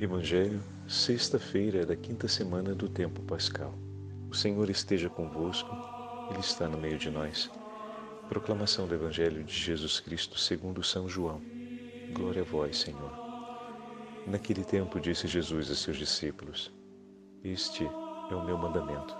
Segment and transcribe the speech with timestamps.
[0.00, 3.72] Evangelho, sexta-feira da quinta semana do tempo pascal.
[4.28, 5.70] O Senhor esteja convosco,
[6.30, 7.48] Ele está no meio de nós.
[8.28, 11.40] Proclamação do Evangelho de Jesus Cristo segundo São João.
[12.12, 13.12] Glória a vós, Senhor.
[14.26, 16.72] Naquele tempo disse Jesus a seus discípulos:
[17.44, 19.14] Este é o meu mandamento.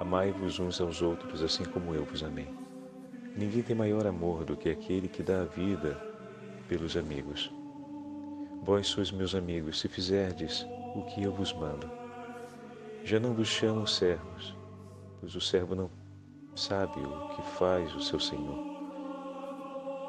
[0.00, 2.52] Amai-vos uns aos outros assim como eu vos amei.
[3.36, 5.96] Ninguém tem maior amor do que aquele que dá a vida
[6.68, 7.53] pelos amigos.
[8.64, 11.86] Vós sois meus amigos, se fizerdes o que eu vos mando.
[13.04, 14.56] Já não vos chamo servos,
[15.20, 15.90] pois o servo não
[16.56, 18.58] sabe o que faz o seu senhor.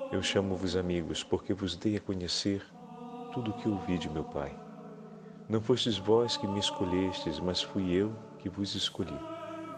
[0.10, 2.66] Eu chamo-vos amigos, porque vos dei a conhecer
[3.34, 4.58] tudo o que ouvi de meu Pai.
[5.50, 9.20] Não fostes vós que me escolhestes, mas fui eu que vos escolhi.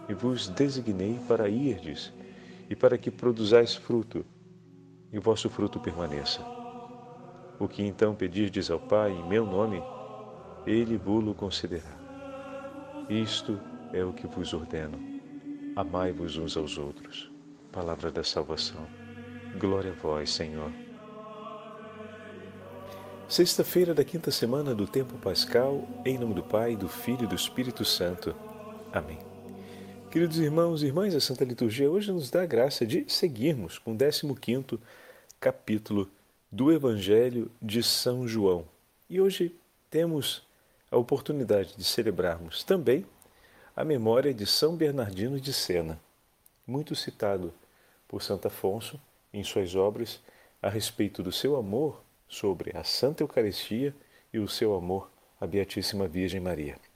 [0.07, 2.13] E vos designei para irdes
[2.69, 4.23] e para que produzais fruto,
[5.11, 6.56] e o vosso fruto permaneça
[7.59, 9.81] o que então pedirdes ao Pai em meu nome,
[10.65, 11.97] ele vos-lo concederá.
[13.09, 13.59] Isto
[13.93, 14.99] é o que vos ordeno.
[15.75, 17.31] Amai-vos uns aos outros.
[17.71, 18.85] Palavra da salvação.
[19.59, 20.71] Glória a vós, Senhor.
[23.27, 27.35] Sexta-feira da quinta semana do tempo pascal, em nome do Pai, do Filho e do
[27.35, 28.35] Espírito Santo.
[28.91, 29.19] Amém.
[30.09, 33.93] Queridos irmãos e irmãs, a Santa Liturgia hoje nos dá a graça de seguirmos com
[33.93, 34.79] o 15
[35.39, 36.09] capítulo
[36.51, 38.65] do Evangelho de São João.
[39.09, 39.55] E hoje
[39.89, 40.45] temos
[40.89, 43.05] a oportunidade de celebrarmos também
[43.75, 45.99] a memória de São Bernardino de Sena,
[46.65, 47.53] muito citado
[48.07, 48.99] por Santo Afonso
[49.33, 50.19] em suas obras
[50.61, 53.93] a respeito do seu amor sobre a Santa Eucaristia
[54.33, 55.09] e o seu amor
[55.39, 56.86] à Beatíssima Virgem Maria.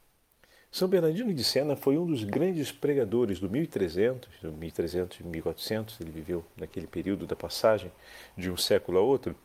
[0.71, 5.99] São Bernardino de Sena foi um dos grandes pregadores do 1300, do 1300 e 1400,
[5.99, 7.91] ele viveu naquele período da passagem
[8.37, 9.35] de um século a outro.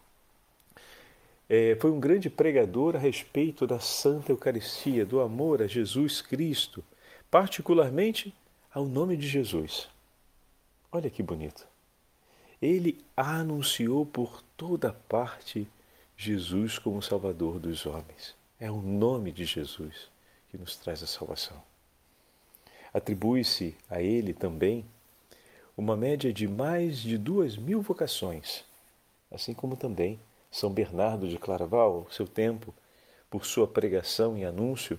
[1.48, 6.82] É, foi um grande pregador a respeito da Santa Eucaristia, do amor a Jesus Cristo,
[7.28, 8.32] particularmente
[8.72, 9.88] ao nome de Jesus.
[10.92, 11.66] Olha que bonito.
[12.62, 15.66] Ele anunciou por toda parte
[16.16, 18.36] Jesus como Salvador dos homens.
[18.60, 20.14] É o nome de Jesus
[20.56, 21.62] que nos traz a salvação.
[22.92, 24.84] Atribui-se a ele também
[25.76, 28.64] uma média de mais de duas mil vocações,
[29.30, 30.18] assim como também
[30.50, 32.74] São Bernardo de Claraval, seu tempo,
[33.28, 34.98] por sua pregação e anúncio,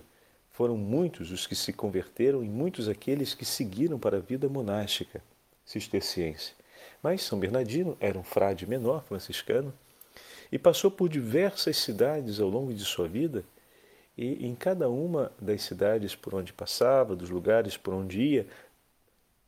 [0.52, 5.20] foram muitos os que se converteram e muitos aqueles que seguiram para a vida monástica
[5.64, 6.52] cisterciense.
[7.02, 9.74] Mas São Bernardino era um frade menor franciscano
[10.52, 13.44] e passou por diversas cidades ao longo de sua vida
[14.18, 18.46] e em cada uma das cidades por onde passava, dos lugares por onde ia,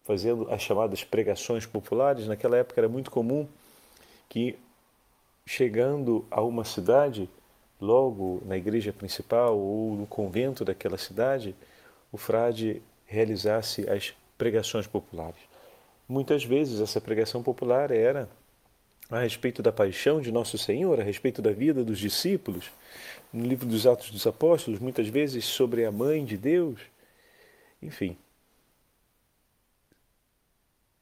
[0.05, 3.49] fazendo as chamadas pregações populares, naquela época era muito comum
[4.29, 4.57] que,
[5.45, 7.29] chegando a uma cidade,
[7.81, 11.57] logo na igreja principal ou no convento daquela cidade,
[12.13, 15.41] o frade realizasse as pregações populares.
[16.09, 18.29] Muitas vezes essa pregação popular era
[19.11, 22.71] a respeito da paixão de Nosso Senhor, a respeito da vida dos discípulos,
[23.33, 26.79] no livro dos Atos dos Apóstolos, muitas vezes sobre a mãe de Deus.
[27.83, 28.17] Enfim.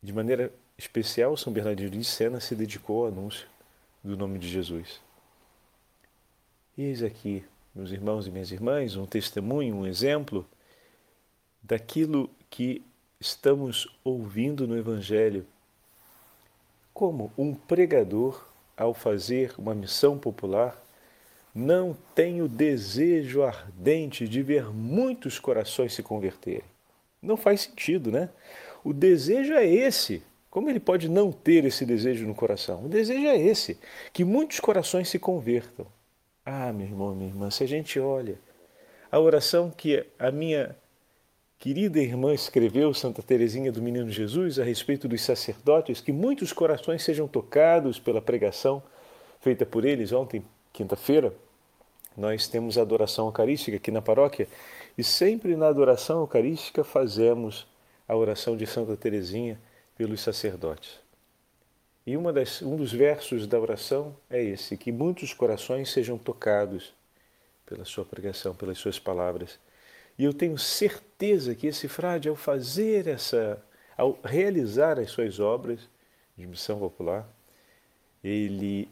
[0.02, 3.47] De maneira especial, São Bernardino de Sena se dedicou ao anúncio
[4.02, 5.00] do nome de Jesus.
[6.76, 10.47] Eis aqui, meus irmãos e minhas irmãs, um testemunho, um exemplo
[11.62, 12.82] daquilo que
[13.20, 15.44] estamos ouvindo no Evangelho
[16.98, 18.44] como um pregador,
[18.76, 20.76] ao fazer uma missão popular,
[21.54, 26.64] não tem o desejo ardente de ver muitos corações se converterem.
[27.22, 28.28] Não faz sentido, né?
[28.82, 30.25] O desejo é esse.
[30.50, 32.86] Como ele pode não ter esse desejo no coração?
[32.86, 33.78] O desejo é esse,
[34.12, 35.86] que muitos corações se convertam.
[36.44, 38.41] Ah, meu irmão, minha irmã, se a gente olha
[39.09, 40.75] a oração que a minha
[41.58, 47.02] querida irmã escreveu, Santa Teresinha do Menino Jesus, a respeito dos sacerdotes, que muitos corações
[47.02, 48.82] sejam tocados pela pregação
[49.41, 51.34] feita por eles ontem, quinta-feira.
[52.16, 54.48] Nós temos a adoração eucarística aqui na paróquia
[54.97, 57.66] e sempre na adoração eucarística fazemos
[58.06, 59.60] a oração de Santa Teresinha
[59.97, 61.00] pelos sacerdotes.
[62.06, 66.94] E das, um dos versos da oração é esse: que muitos corações sejam tocados
[67.66, 69.59] pela sua pregação, pelas suas palavras
[70.18, 73.62] e eu tenho certeza que esse frade, ao fazer essa,
[73.97, 75.88] ao realizar as suas obras
[76.36, 77.28] de missão popular,
[78.22, 78.88] ele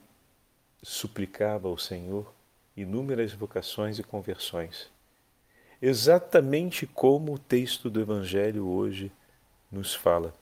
[0.83, 2.33] suplicava ao Senhor
[2.77, 4.89] inúmeras vocações e conversões,
[5.83, 9.11] exatamente como o texto do Evangelho hoje
[9.73, 10.33] nos fala.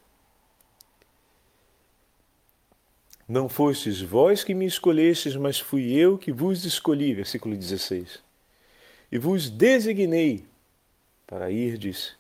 [3.27, 8.23] Não fostes vós que me escolhestes, mas fui eu que vos escolhi, versículo 16.
[9.11, 10.45] e vos designei
[11.27, 12.17] para irdes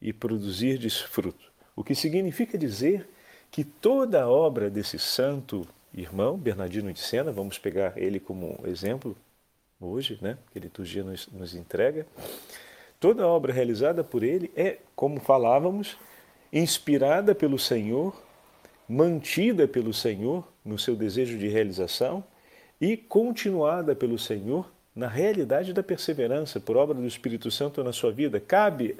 [0.00, 1.50] e produzirdes fruto.
[1.74, 3.08] O que significa dizer
[3.50, 9.16] que toda a obra desse santo irmão, Bernardino de Sena, vamos pegar ele como exemplo
[9.80, 12.06] hoje, né, que a liturgia nos, nos entrega,
[12.98, 15.96] toda a obra realizada por ele é, como falávamos,
[16.52, 18.20] inspirada pelo Senhor,
[18.88, 22.24] mantida pelo Senhor no seu desejo de realização
[22.80, 28.10] e continuada pelo Senhor na realidade da perseverança por obra do Espírito Santo na sua
[28.10, 28.40] vida.
[28.40, 28.96] Cabe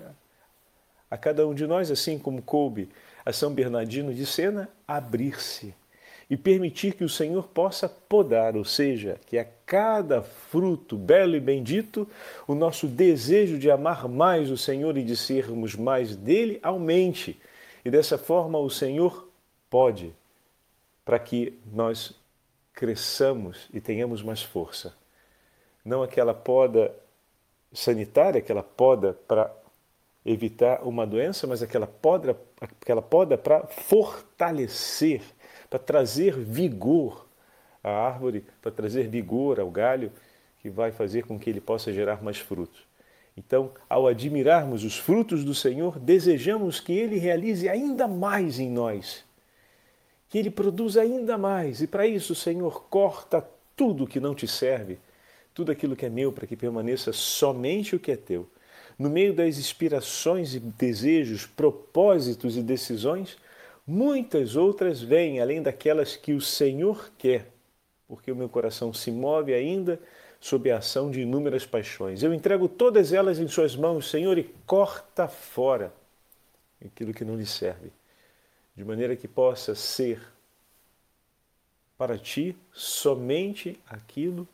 [1.11, 2.89] a cada um de nós, assim como coube
[3.27, 5.75] a São Bernardino de Sena, abrir-se
[6.31, 11.41] e permitir que o Senhor possa podar, ou seja, que a cada fruto belo e
[11.41, 12.09] bendito,
[12.47, 17.41] o nosso desejo de amar mais o Senhor e de sermos mais dele aumente.
[17.85, 19.29] E dessa forma o Senhor
[19.69, 20.15] pode,
[21.05, 22.15] para que nós
[22.73, 24.95] cresçamos e tenhamos mais força.
[25.89, 26.95] Não aquela poda
[27.73, 29.51] sanitária, aquela poda para
[30.25, 35.23] evitar uma doença, mas aquela poda, aquela poda para fortalecer
[35.69, 37.27] para trazer vigor
[37.83, 40.13] à árvore, para trazer vigor ao galho,
[40.61, 42.87] que vai fazer com que ele possa gerar mais frutos.
[43.37, 49.25] Então, ao admirarmos os frutos do Senhor, desejamos que Ele realize ainda mais em nós,
[50.29, 51.81] que Ele produza ainda mais.
[51.81, 53.47] E para isso, Senhor, corta
[53.77, 54.99] tudo que não te serve,
[55.59, 58.49] tudo aquilo que é meu, para que permaneça somente o que é teu.
[58.99, 63.37] No meio das inspirações e desejos, propósitos e decisões,
[63.91, 67.51] Muitas outras vêm além daquelas que o Senhor quer,
[68.07, 69.99] porque o meu coração se move ainda
[70.39, 72.23] sob a ação de inúmeras paixões.
[72.23, 75.91] Eu entrego todas elas em Suas mãos, Senhor, e corta fora
[76.85, 77.91] aquilo que não lhe serve,
[78.77, 80.21] de maneira que possa ser
[81.97, 84.47] para ti somente aquilo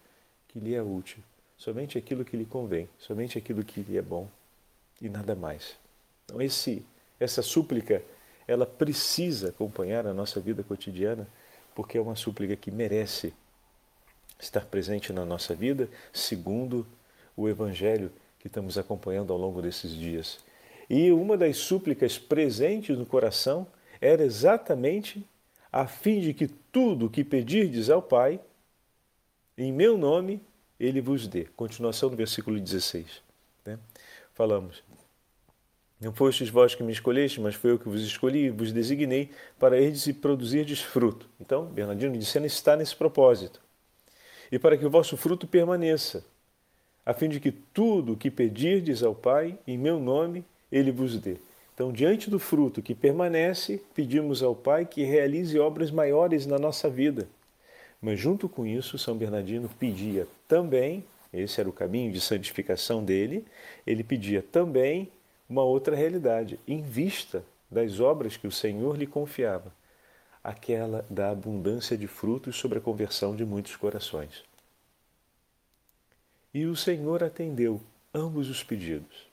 [0.54, 1.18] que lhe é útil,
[1.58, 4.28] somente aquilo que lhe convém, somente aquilo que lhe é bom
[5.02, 5.76] e nada mais.
[6.24, 6.86] Então esse
[7.18, 8.02] essa súplica
[8.46, 11.26] ela precisa acompanhar a nossa vida cotidiana,
[11.74, 13.34] porque é uma súplica que merece
[14.38, 16.86] estar presente na nossa vida, segundo
[17.36, 20.38] o Evangelho que estamos acompanhando ao longo desses dias.
[20.88, 23.66] E uma das súplicas presentes no coração
[24.00, 25.26] era exatamente
[25.72, 28.38] a fim de que tudo o que pedirdes ao Pai,
[29.56, 30.40] em meu nome,
[30.78, 31.44] ele vos dê.
[31.56, 33.22] Continuação do versículo 16.
[33.64, 33.78] Né?
[34.34, 34.82] Falamos,
[36.00, 39.30] não fostes vós que me escolheste, mas foi eu que vos escolhi e vos designei
[39.58, 41.28] para irdes e produzirdes fruto.
[41.40, 43.60] Então, Bernardino de Sena está nesse propósito.
[44.52, 46.24] E para que o vosso fruto permaneça,
[47.06, 51.18] a fim de que tudo o que pedirdes ao Pai, em meu nome, ele vos
[51.18, 51.36] dê.
[51.74, 56.88] Então, diante do fruto que permanece, pedimos ao Pai que realize obras maiores na nossa
[56.88, 57.26] vida.
[58.04, 61.02] Mas, junto com isso, São Bernardino pedia também,
[61.32, 63.46] esse era o caminho de santificação dele,
[63.86, 65.10] ele pedia também
[65.48, 69.72] uma outra realidade, em vista das obras que o Senhor lhe confiava,
[70.42, 74.44] aquela da abundância de frutos sobre a conversão de muitos corações.
[76.52, 77.80] E o Senhor atendeu
[78.12, 79.26] ambos os pedidos.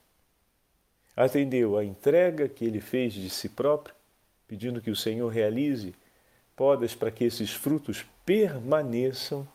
[1.14, 3.94] Atendeu a entrega que ele fez de si próprio,
[4.48, 5.94] pedindo que o Senhor realize
[6.56, 9.46] podas para que esses frutos permaneçam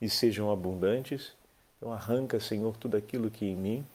[0.00, 1.32] e sejam abundantes.
[1.76, 3.86] Então arranca, Senhor, tudo aquilo que em mim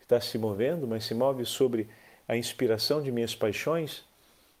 [0.00, 1.88] está se movendo, mas se move sobre
[2.26, 4.04] a inspiração de minhas paixões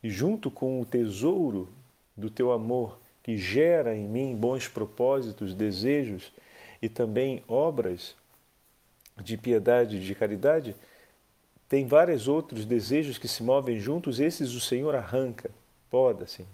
[0.02, 1.68] e junto com o tesouro
[2.16, 6.32] do teu amor que gera em mim bons propósitos, desejos
[6.80, 8.14] e também obras
[9.20, 10.76] de piedade e de caridade,
[11.68, 15.50] tem vários outros desejos que se movem juntos, esses o Senhor arranca,
[15.90, 16.46] poda, assim,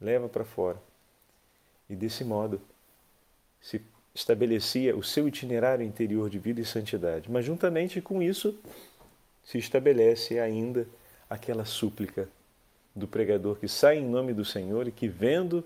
[0.00, 0.89] leva para fora.
[1.90, 2.62] E desse modo
[3.60, 3.82] se
[4.14, 7.30] estabelecia o seu itinerário interior de vida e santidade.
[7.30, 8.56] Mas, juntamente com isso,
[9.44, 10.86] se estabelece ainda
[11.28, 12.28] aquela súplica
[12.94, 15.64] do pregador que sai em nome do Senhor e que, vendo,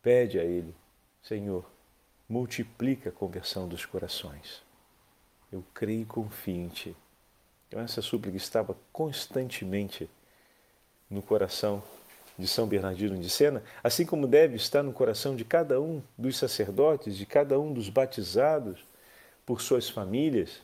[0.00, 0.72] pede a Ele:
[1.22, 1.68] Senhor,
[2.28, 4.62] multiplica a conversão dos corações.
[5.50, 6.96] Eu creio e confio em Ti.
[7.66, 10.08] Então, essa súplica estava constantemente
[11.08, 11.82] no coração
[12.40, 16.38] de São Bernardino de Sena, assim como deve estar no coração de cada um dos
[16.38, 18.84] sacerdotes, de cada um dos batizados
[19.44, 20.62] por suas famílias,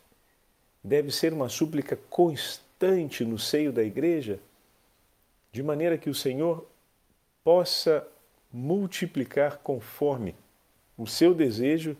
[0.83, 4.41] deve ser uma súplica constante no seio da igreja,
[5.53, 6.67] de maneira que o Senhor
[7.45, 8.07] possa
[8.53, 10.35] multiplicar conforme
[10.97, 11.97] o seu desejo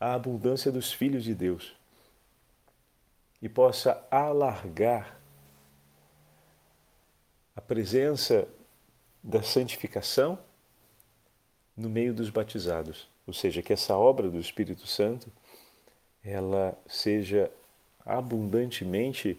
[0.00, 1.74] a abundância dos filhos de Deus
[3.40, 5.16] e possa alargar
[7.56, 8.46] a presença
[9.22, 10.38] da santificação
[11.74, 15.32] no meio dos batizados, ou seja, que essa obra do Espírito Santo
[16.22, 17.50] ela seja
[18.04, 19.38] abundantemente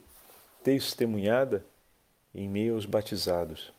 [0.64, 1.64] testemunhada
[2.34, 3.72] em meio aos batizados.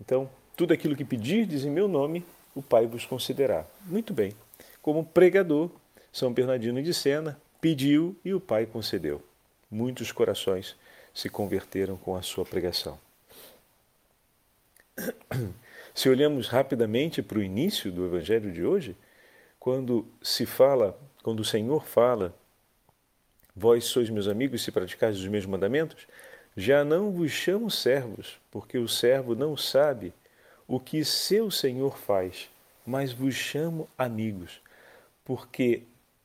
[0.00, 2.24] Então, tudo aquilo que pedirdes em meu nome,
[2.54, 3.66] o Pai vos concederá.
[3.86, 4.34] Muito bem.
[4.80, 5.70] Como pregador,
[6.12, 9.22] São Bernardino de Sena pediu e o Pai concedeu.
[9.70, 10.76] Muitos corações
[11.12, 12.98] se converteram com a sua pregação.
[15.94, 18.96] Se olhamos rapidamente para o início do Evangelho de hoje,
[19.58, 22.34] quando se fala, quando o Senhor fala,
[23.54, 26.06] vós sois meus amigos se praticais os meus mandamentos,
[26.56, 30.12] já não vos chamo servos, porque o servo não sabe
[30.66, 32.48] o que seu Senhor faz,
[32.86, 34.60] mas vos chamo amigos,
[35.24, 35.82] porque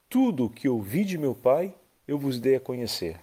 [0.09, 1.73] tudo o que ouvi de meu Pai
[2.07, 3.19] eu vos dei a conhecer.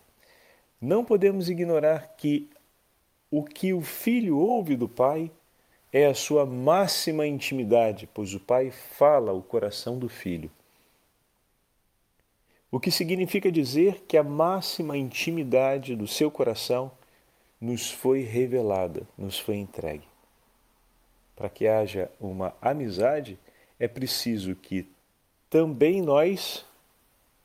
[0.81, 2.51] Não podemos ignorar que
[3.31, 5.31] o que o filho ouve do Pai
[5.93, 10.51] é a sua máxima intimidade, pois o Pai fala o coração do filho.
[12.71, 16.93] O que significa dizer que a máxima intimidade do seu coração
[17.61, 20.07] nos foi revelada, nos foi entregue.
[21.35, 23.37] Para que haja uma amizade,
[23.79, 24.87] é preciso que
[25.49, 26.65] também nós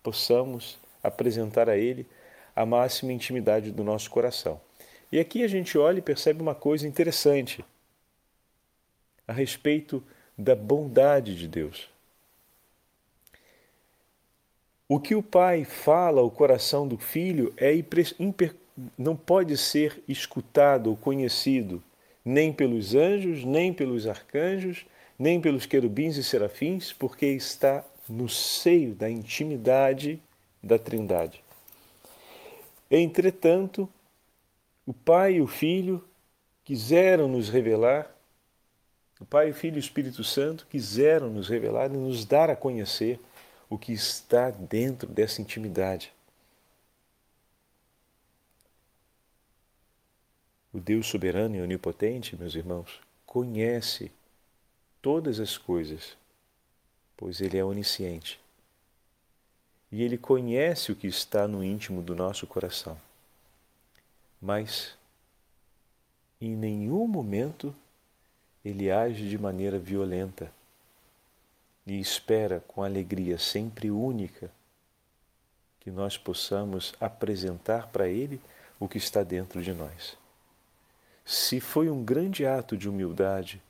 [0.03, 2.05] possamos apresentar a Ele
[2.55, 4.61] a máxima intimidade do nosso coração.
[5.11, 7.65] E aqui a gente olha e percebe uma coisa interessante
[9.27, 10.03] a respeito
[10.37, 11.89] da bondade de Deus.
[14.87, 17.73] O que o pai fala ao coração do filho é
[18.97, 21.81] não pode ser escutado ou conhecido
[22.25, 24.85] nem pelos anjos, nem pelos arcanjos,
[25.17, 30.19] nem pelos querubins e serafins, porque está no seio da intimidade
[30.61, 31.43] da Trindade.
[32.89, 33.87] Entretanto,
[34.85, 36.03] o Pai e o Filho
[36.63, 38.14] quiseram nos revelar,
[39.19, 42.55] o Pai, o Filho e o Espírito Santo quiseram nos revelar e nos dar a
[42.55, 43.19] conhecer
[43.69, 46.13] o que está dentro dessa intimidade.
[50.73, 54.11] O Deus soberano e onipotente, meus irmãos, conhece
[55.01, 56.17] todas as coisas,
[57.15, 58.37] pois Ele é onisciente.
[59.89, 62.99] E Ele conhece o que está no íntimo do nosso coração.
[64.41, 64.97] Mas,
[66.41, 67.73] em nenhum momento,
[68.65, 70.51] Ele age de maneira violenta
[71.85, 74.49] e espera com alegria sempre única
[75.79, 78.41] que nós possamos apresentar para Ele
[78.79, 80.17] o que está dentro de nós.
[81.23, 83.61] Se foi um grande ato de humildade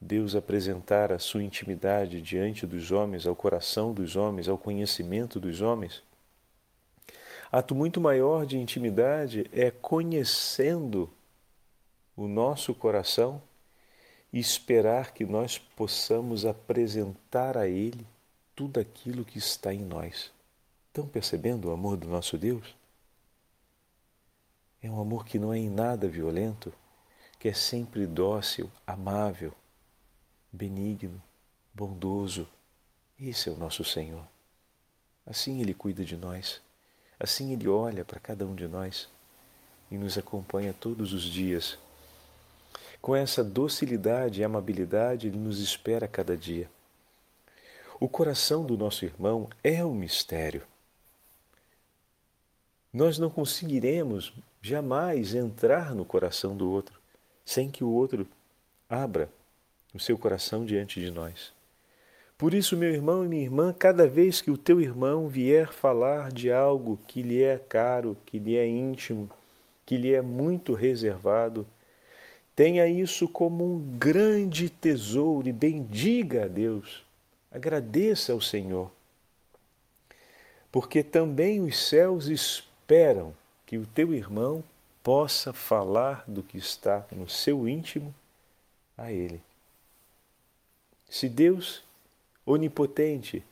[0.00, 5.62] Deus apresentar a sua intimidade diante dos homens, ao coração dos homens, ao conhecimento dos
[5.62, 6.02] homens,
[7.50, 11.10] ato muito maior de intimidade é conhecendo
[12.16, 13.40] o nosso coração
[14.34, 18.04] e esperar que nós possamos apresentar a Ele
[18.52, 20.32] tudo aquilo que está em nós.
[20.88, 22.74] Estão percebendo o amor do nosso Deus?
[24.82, 26.74] É um amor que não é em nada violento,
[27.38, 29.52] que é sempre dócil, amável,
[30.50, 31.22] benigno,
[31.72, 32.48] bondoso.
[33.16, 34.26] Esse é o nosso Senhor.
[35.24, 36.60] Assim Ele cuida de nós,
[37.20, 39.08] assim Ele olha para cada um de nós
[39.92, 41.78] e nos acompanha todos os dias
[43.04, 46.70] com essa docilidade e amabilidade, Ele nos espera cada dia.
[48.00, 50.62] O coração do nosso irmão é um mistério.
[52.90, 54.32] Nós não conseguiremos
[54.62, 56.98] jamais entrar no coração do outro
[57.44, 58.26] sem que o outro
[58.88, 59.28] abra
[59.92, 61.52] o seu coração diante de nós.
[62.38, 66.32] Por isso, meu irmão e minha irmã, cada vez que o teu irmão vier falar
[66.32, 69.28] de algo que lhe é caro, que lhe é íntimo,
[69.84, 71.66] que lhe é muito reservado,
[72.54, 77.04] Tenha isso como um grande tesouro e bendiga a Deus.
[77.50, 78.90] Agradeça ao Senhor.
[80.70, 83.34] Porque também os céus esperam
[83.66, 84.62] que o teu irmão
[85.02, 88.14] possa falar do que está no seu íntimo
[88.96, 89.40] a Ele.
[91.08, 91.82] Se Deus,
[92.46, 93.44] onipotente,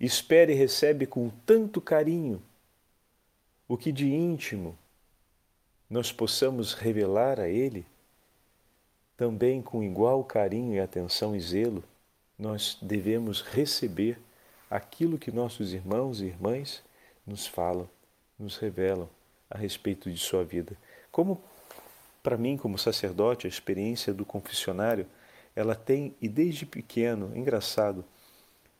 [0.00, 2.42] espera e recebe com tanto carinho
[3.66, 4.76] o que de íntimo
[5.90, 7.84] nós possamos revelar a Ele,
[9.18, 11.82] também com igual carinho e atenção e zelo,
[12.38, 14.16] nós devemos receber
[14.70, 16.84] aquilo que nossos irmãos e irmãs
[17.26, 17.90] nos falam,
[18.38, 19.08] nos revelam
[19.50, 20.76] a respeito de sua vida.
[21.10, 21.42] Como
[22.22, 25.04] para mim, como sacerdote, a experiência do confessionário,
[25.56, 28.04] ela tem, e desde pequeno, engraçado,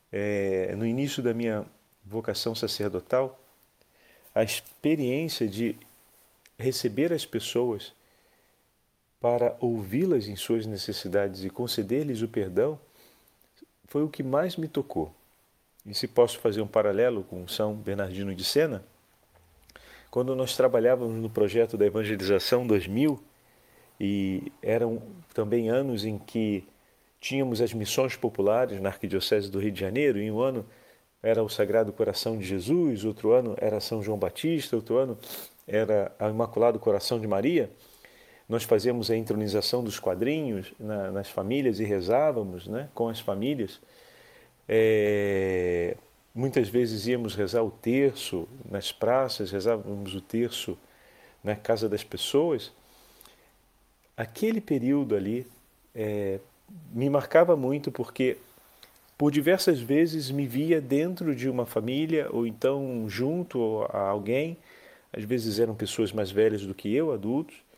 [0.09, 1.65] é, no início da minha
[2.05, 3.37] vocação sacerdotal,
[4.33, 5.75] a experiência de
[6.57, 7.93] receber as pessoas
[9.19, 12.79] para ouvi-las em suas necessidades e conceder-lhes o perdão
[13.85, 15.13] foi o que mais me tocou.
[15.85, 18.83] E se posso fazer um paralelo com São Bernardino de Sena,
[20.11, 23.21] quando nós trabalhávamos no projeto da Evangelização 2000,
[23.99, 25.01] e eram
[25.33, 26.65] também anos em que
[27.19, 30.65] tínhamos as missões populares na Arquidiocese do Rio de Janeiro, em um ano
[31.21, 35.17] era o Sagrado Coração de Jesus, outro ano era São João Batista, outro ano
[35.67, 37.69] era o Imaculado Coração de Maria.
[38.49, 43.79] Nós fazíamos a entronização dos quadrinhos na, nas famílias e rezávamos né, com as famílias.
[44.67, 45.95] É,
[46.33, 50.75] muitas vezes íamos rezar o terço nas praças, rezávamos o terço
[51.43, 52.71] na casa das pessoas.
[54.17, 55.45] Aquele período ali
[55.93, 56.39] é,
[56.91, 58.35] me marcava muito porque
[59.15, 64.57] por diversas vezes me via dentro de uma família ou então junto a alguém,
[65.13, 67.68] às vezes eram pessoas mais velhas do que eu, adultos,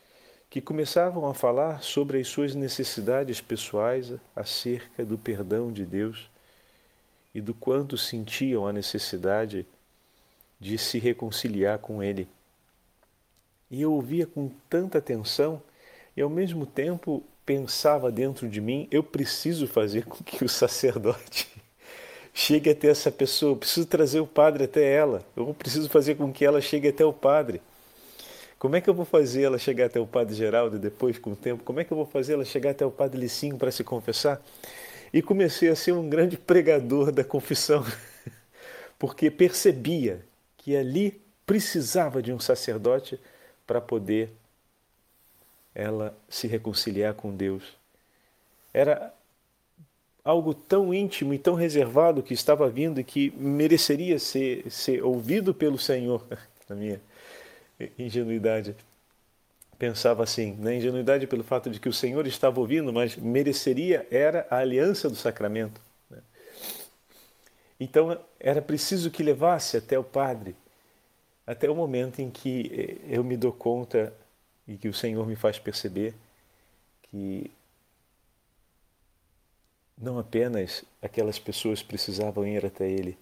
[0.51, 6.29] que começavam a falar sobre as suas necessidades pessoais acerca do perdão de Deus
[7.33, 9.65] e do quanto sentiam a necessidade
[10.59, 12.27] de se reconciliar com Ele.
[13.71, 15.63] E eu ouvia com tanta atenção
[16.17, 21.47] e ao mesmo tempo pensava dentro de mim, eu preciso fazer com que o sacerdote
[22.33, 26.29] chegue até essa pessoa, eu preciso trazer o padre até ela, eu preciso fazer com
[26.29, 27.61] que ela chegue até o padre.
[28.61, 31.35] Como é que eu vou fazer ela chegar até o padre Geraldo depois, com o
[31.35, 31.63] tempo?
[31.63, 34.39] Como é que eu vou fazer ela chegar até o padre Licinho para se confessar?
[35.11, 37.83] E comecei a ser um grande pregador da confissão,
[38.99, 40.23] porque percebia
[40.57, 43.19] que ali precisava de um sacerdote
[43.65, 44.29] para poder
[45.73, 47.63] ela se reconciliar com Deus.
[48.71, 49.11] Era
[50.23, 55.51] algo tão íntimo e tão reservado que estava vindo e que mereceria ser, ser ouvido
[55.51, 56.23] pelo Senhor,
[56.69, 57.01] na minha
[57.97, 58.75] ingenuidade.
[59.77, 64.45] Pensava assim, na ingenuidade pelo fato de que o Senhor estava ouvindo, mas mereceria era
[64.49, 65.81] a aliança do sacramento.
[66.09, 66.19] Né?
[67.79, 70.55] Então era preciso que levasse até o Padre,
[71.47, 74.13] até o momento em que eh, eu me dou conta
[74.67, 76.13] e que o Senhor me faz perceber
[77.03, 77.51] que
[79.97, 83.17] não apenas aquelas pessoas precisavam ir até Ele,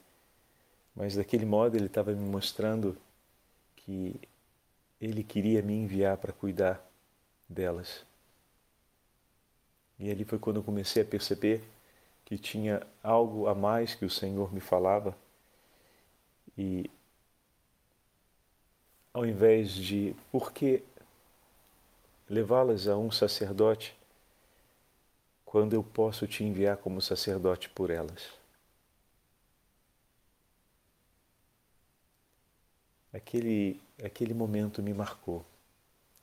[0.95, 2.97] mas daquele modo Ele estava me mostrando
[3.75, 4.15] que
[5.01, 6.81] Ele queria me enviar para cuidar
[7.49, 8.05] delas.
[9.99, 11.61] E ali foi quando eu comecei a perceber
[12.25, 15.15] que tinha algo a mais que o Senhor me falava
[16.57, 16.89] e
[19.13, 20.81] ao invés de porque
[22.29, 23.93] levá-las a um sacerdote
[25.43, 28.29] quando eu posso te enviar como sacerdote por elas.
[33.13, 35.45] Aquele, aquele momento me marcou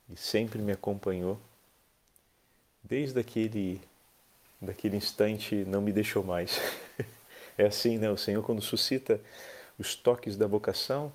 [0.09, 1.39] e sempre me acompanhou.
[2.83, 3.81] Desde aquele,
[4.61, 6.59] daquele instante não me deixou mais.
[7.57, 8.09] é assim, né?
[8.09, 9.19] O Senhor, quando suscita
[9.77, 11.11] os toques da vocação,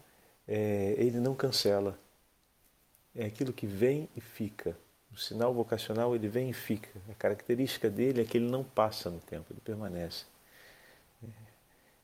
[0.46, 1.98] é, ele não cancela,
[3.14, 4.76] é aquilo que vem e fica.
[5.12, 6.88] O sinal vocacional ele vem e fica.
[7.10, 10.24] A característica dele é que ele não passa no tempo, ele permanece.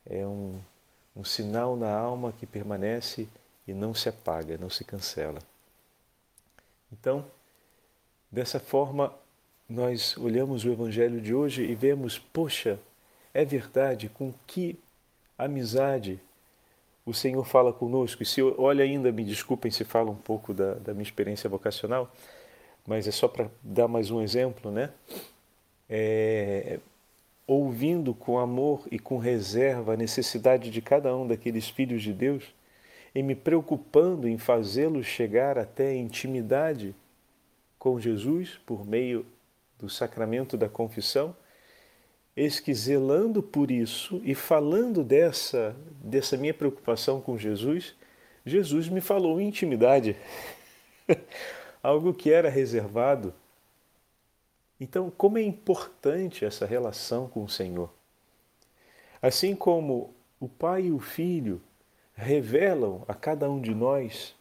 [0.05, 0.61] É um,
[1.17, 3.29] um sinal na alma que permanece
[3.69, 5.39] e não se apaga, não se cancela.
[6.91, 7.25] Então,
[8.33, 9.15] dessa forma,
[9.69, 12.81] nós olhamos o Evangelho de hoje e vemos, poxa,
[13.35, 14.81] é verdade, com que
[15.37, 16.19] amizade
[17.05, 18.23] o Senhor fala conosco.
[18.23, 22.11] E se olha ainda, me desculpem se falo um pouco da, da minha experiência vocacional,
[22.87, 24.91] mas é só para dar mais um exemplo, né?
[25.91, 26.81] É,
[27.47, 32.45] ouvindo com amor e com reserva a necessidade de cada um daqueles filhos de Deus
[33.15, 36.95] e me preocupando em fazê-los chegar até a intimidade
[37.79, 39.25] com Jesus por meio
[39.79, 41.35] do sacramento da confissão
[42.39, 42.63] Eis
[43.51, 47.97] por isso e falando dessa, dessa minha preocupação com Jesus,
[48.47, 50.15] Jesus me falou intimidade,
[51.83, 53.35] algo que era reservado.
[54.79, 57.93] Então, como é importante essa relação com o Senhor.
[59.21, 61.61] Assim como o Pai e o Filho
[62.19, 64.35] revelam a cada um de nós,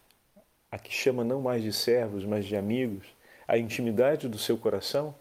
[0.72, 3.06] a que chama não mais de servos, mas de amigos,
[3.48, 5.14] a intimidade do seu coração,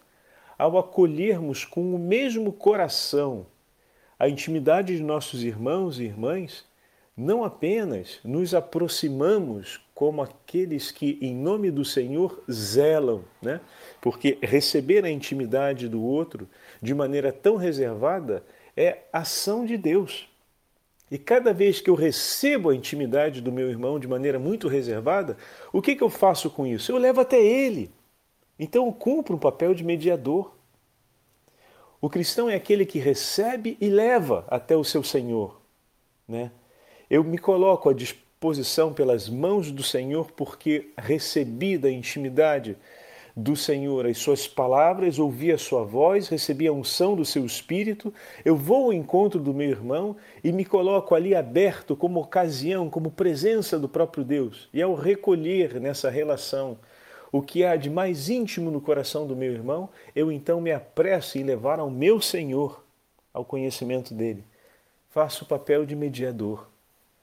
[0.57, 3.45] ao acolhermos com o mesmo coração
[4.19, 6.65] a intimidade de nossos irmãos e irmãs,
[7.15, 13.61] não apenas nos aproximamos como aqueles que, em nome do Senhor, zelam, né?
[14.01, 16.49] porque receber a intimidade do outro
[16.81, 18.43] de maneira tão reservada
[18.75, 20.27] é ação de Deus.
[21.09, 25.37] E cada vez que eu recebo a intimidade do meu irmão de maneira muito reservada,
[25.71, 26.91] o que, que eu faço com isso?
[26.91, 27.91] Eu levo até ele.
[28.59, 30.53] Então eu cumpro um papel de mediador.
[32.01, 35.61] O cristão é aquele que recebe e leva até o seu Senhor.
[36.27, 36.51] Né?
[37.09, 42.77] Eu me coloco à disposição pelas mãos do Senhor porque recebi da intimidade
[43.37, 48.11] do Senhor as suas palavras, ouvi a sua voz, recebi a unção do seu espírito,
[48.43, 53.11] eu vou ao encontro do meu irmão e me coloco ali aberto como ocasião, como
[53.11, 54.67] presença do próprio Deus.
[54.73, 56.79] E ao recolher nessa relação
[57.31, 61.37] o que há de mais íntimo no coração do meu irmão, eu então me apresso
[61.37, 62.83] em levar ao meu Senhor
[63.31, 64.43] ao conhecimento dele.
[65.11, 66.67] Faço o papel de mediador,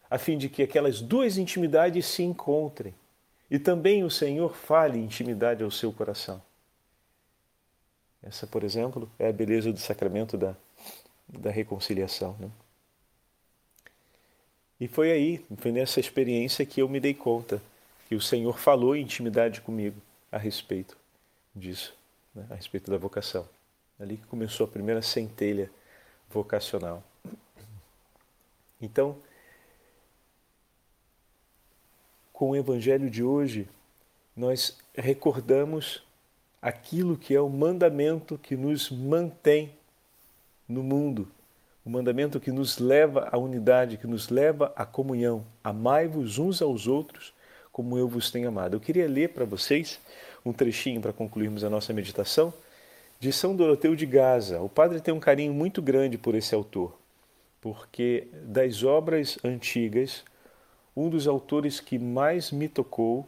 [0.09, 2.94] a fim de que aquelas duas intimidades se encontrem
[3.51, 6.43] e também o Senhor fale intimidade ao seu coração.
[8.23, 10.55] Essa, por exemplo, é a beleza do sacramento da,
[11.29, 12.35] da reconciliação.
[12.39, 12.51] Né?
[14.81, 17.61] E foi aí, foi nessa experiência que eu me dei conta
[18.09, 20.01] que o Senhor falou intimidade comigo
[20.33, 20.97] a respeito
[21.55, 21.95] disso,
[22.35, 22.47] né?
[22.51, 23.47] a respeito da vocação.
[24.01, 25.71] Ali que começou a primeira centelha
[26.31, 27.03] vocacional.
[28.81, 29.17] Então,
[32.35, 33.66] com o Evangelho de hoje,
[34.37, 36.03] nós recordamos
[36.61, 39.70] aquilo que é o mandamento que nos mantém
[40.68, 41.29] no mundo,
[41.87, 45.44] o mandamento que nos leva à unidade, que nos leva à comunhão.
[45.62, 47.33] Amai-vos uns aos outros
[47.70, 48.75] como eu vos tenho amado.
[48.75, 50.01] Eu queria ler para vocês
[50.44, 52.53] um trechinho para concluirmos a nossa meditação
[53.20, 54.61] de São Doroteu de Gaza.
[54.61, 56.99] O padre tem um carinho muito grande por esse autor,
[57.61, 60.25] porque das obras antigas
[60.97, 63.27] um dos autores que mais me tocou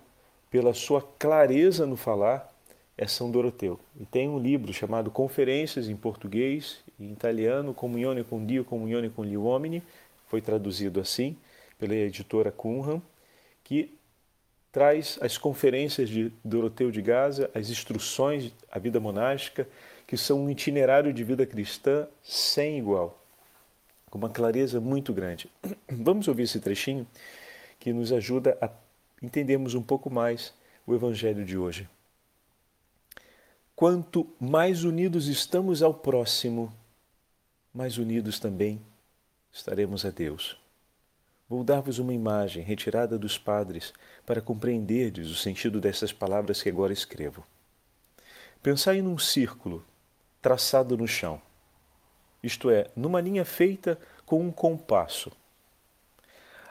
[0.51, 2.53] pela sua clareza no falar
[2.97, 3.79] é São Doroteu.
[4.01, 9.25] E tem um livro chamado Conferências em português e italiano, Comunione com Dio, Comunione com
[9.25, 9.83] gli uomini,
[10.29, 11.37] foi traduzido assim
[11.79, 13.03] pela editora Cunham,
[13.63, 13.95] que
[14.73, 19.69] traz as conferências de Doroteu de Gaza, as instruções à vida monástica,
[20.07, 23.19] que são um itinerário de vida cristã sem igual,
[24.09, 25.51] com uma clareza muito grande.
[25.91, 27.07] Vamos ouvir esse trechinho
[27.79, 28.71] que nos ajuda a
[29.23, 30.53] entendermos um pouco mais
[30.87, 31.89] o Evangelho de hoje.
[33.75, 36.73] Quanto mais unidos estamos ao próximo,
[37.75, 38.81] mais unidos também
[39.53, 40.59] estaremos a Deus.
[41.49, 43.93] Vou dar-vos uma imagem retirada dos padres
[44.25, 47.47] para compreenderdes o sentido dessas palavras que agora escrevo.
[48.62, 49.85] Pensai num círculo
[50.41, 51.41] traçado no chão,
[52.43, 55.31] isto é, numa linha feita com um compasso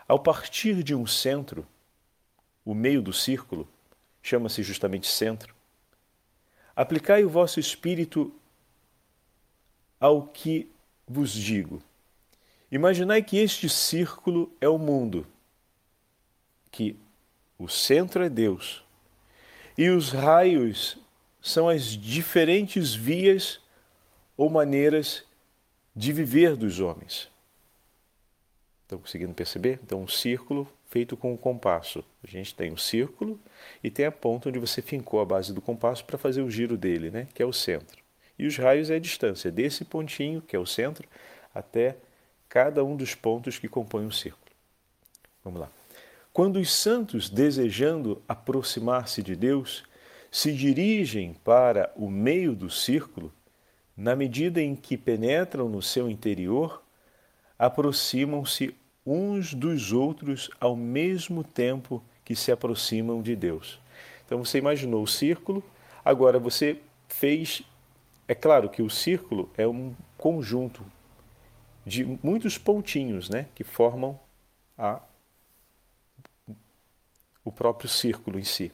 [0.08, 1.68] ao partir de um centro,
[2.64, 3.68] o meio do círculo,
[4.22, 5.56] chama-se justamente centro,
[6.76, 8.34] aplicai o vosso espírito
[10.00, 10.70] ao que
[11.08, 11.82] vos digo.
[12.72, 15.26] Imaginai que este círculo é o mundo,
[16.72, 16.98] que
[17.58, 18.84] o centro é Deus
[19.78, 20.98] e os raios
[21.42, 23.60] são as diferentes vias
[24.36, 25.24] ou maneiras
[25.96, 27.30] de viver dos homens.
[28.86, 29.80] Estão conseguindo perceber?
[29.84, 32.04] Então, um círculo feito com um compasso.
[32.24, 33.40] A gente tem um círculo
[33.84, 36.78] e tem a ponta onde você fincou a base do compasso para fazer o giro
[36.78, 37.28] dele, né?
[37.34, 37.98] que é o centro.
[38.38, 41.08] E os raios é a distância desse pontinho, que é o centro,
[41.54, 41.98] até
[42.48, 44.46] cada um dos pontos que compõem o círculo.
[45.44, 45.70] Vamos lá.
[46.32, 49.84] Quando os santos, desejando aproximar-se de Deus,
[50.30, 53.34] se dirigem para o meio do círculo,
[53.98, 56.85] na medida em que penetram no seu interior,
[57.58, 63.80] aproximam-se uns dos outros ao mesmo tempo que se aproximam de Deus.
[64.26, 65.64] Então você imaginou o círculo,
[66.04, 67.62] agora você fez.
[68.28, 70.84] É claro que o círculo é um conjunto
[71.86, 74.20] de muitos pontinhos né, que formam
[74.76, 75.00] a,
[77.44, 78.72] o próprio círculo em si.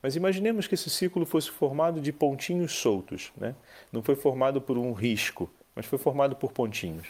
[0.00, 3.32] Mas imaginemos que esse círculo fosse formado de pontinhos soltos.
[3.36, 3.54] Né?
[3.90, 7.08] Não foi formado por um risco, mas foi formado por pontinhos.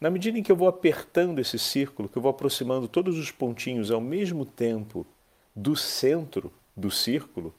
[0.00, 3.30] Na medida em que eu vou apertando esse círculo, que eu vou aproximando todos os
[3.30, 5.06] pontinhos ao mesmo tempo
[5.54, 7.54] do centro do círculo,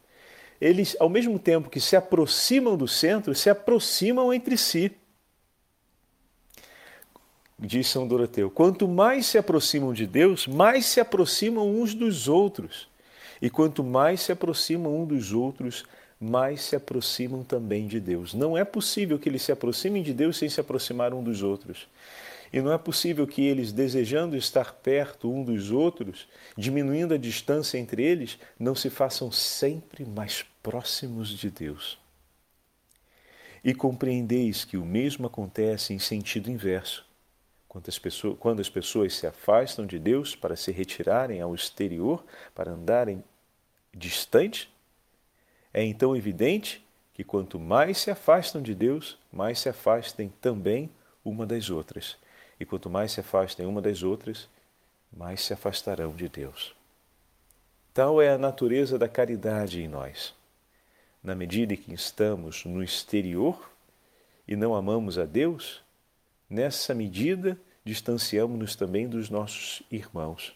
[0.59, 4.91] eles, ao mesmo tempo que se aproximam do centro, se aproximam entre si.
[7.59, 12.89] Diz São Doroteu: quanto mais se aproximam de Deus, mais se aproximam uns dos outros.
[13.39, 15.83] E quanto mais se aproximam uns dos outros,
[16.19, 18.33] mais se aproximam também de Deus.
[18.33, 21.87] Não é possível que eles se aproximem de Deus sem se aproximar um dos outros.
[22.53, 27.77] E não é possível que eles, desejando estar perto um dos outros, diminuindo a distância
[27.77, 31.97] entre eles, não se façam sempre mais próximos de Deus.
[33.63, 37.05] E compreendeis que o mesmo acontece em sentido inverso.
[37.69, 42.25] Quando as, pessoas, quando as pessoas se afastam de Deus para se retirarem ao exterior,
[42.53, 43.23] para andarem
[43.93, 44.69] distante,
[45.73, 50.89] é então evidente que quanto mais se afastam de Deus, mais se afastem também
[51.23, 52.17] uma das outras.
[52.61, 54.47] E quanto mais se afastem uma das outras,
[55.11, 56.75] mais se afastarão de Deus.
[57.91, 60.35] Tal é a natureza da caridade em nós.
[61.23, 63.67] Na medida em que estamos no exterior
[64.47, 65.81] e não amamos a Deus,
[66.47, 70.55] nessa medida distanciamos-nos também dos nossos irmãos,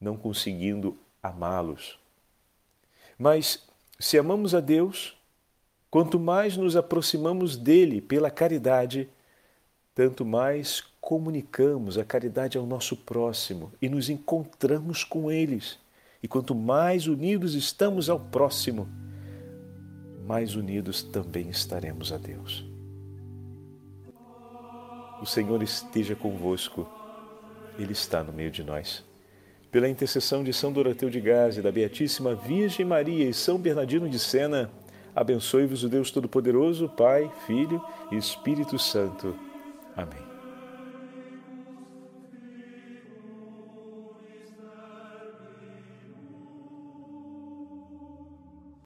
[0.00, 1.98] não conseguindo amá-los.
[3.18, 3.62] Mas
[4.00, 5.14] se amamos a Deus,
[5.90, 9.06] quanto mais nos aproximamos dele pela caridade,
[9.98, 15.76] tanto mais comunicamos a caridade ao nosso próximo e nos encontramos com eles.
[16.22, 18.88] E quanto mais unidos estamos ao próximo,
[20.24, 22.64] mais unidos também estaremos a Deus.
[25.20, 26.88] O Senhor esteja convosco,
[27.76, 29.04] Ele está no meio de nós.
[29.68, 34.20] Pela intercessão de São Doroteu de Gaze, da Beatíssima Virgem Maria e São Bernardino de
[34.20, 34.70] Sena,
[35.12, 39.47] abençoe-vos o Deus Todo-Poderoso, Pai, Filho e Espírito Santo.
[39.98, 40.27] Amém.